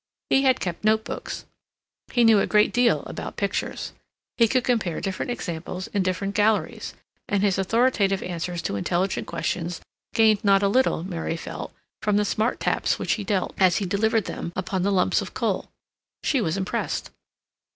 He 0.31 0.41
had 0.41 0.59
kept 0.59 0.83
notebooks; 0.83 1.45
he 2.11 2.23
knew 2.23 2.39
a 2.39 2.47
great 2.47 2.73
deal 2.73 3.01
about 3.01 3.37
pictures. 3.37 3.93
He 4.35 4.47
could 4.47 4.63
compare 4.63 4.99
different 4.99 5.29
examples 5.29 5.85
in 5.89 6.01
different 6.01 6.33
galleries, 6.33 6.95
and 7.29 7.43
his 7.43 7.59
authoritative 7.59 8.23
answers 8.23 8.63
to 8.63 8.77
intelligent 8.77 9.27
questions 9.27 9.79
gained 10.15 10.43
not 10.43 10.63
a 10.63 10.67
little, 10.67 11.03
Mary 11.03 11.37
felt, 11.37 11.71
from 12.01 12.17
the 12.17 12.25
smart 12.25 12.59
taps 12.59 12.97
which 12.97 13.11
he 13.11 13.23
dealt, 13.23 13.53
as 13.59 13.77
he 13.77 13.85
delivered 13.85 14.25
them, 14.25 14.51
upon 14.55 14.81
the 14.81 14.91
lumps 14.91 15.21
of 15.21 15.35
coal. 15.35 15.69
She 16.23 16.41
was 16.41 16.57
impressed. 16.57 17.11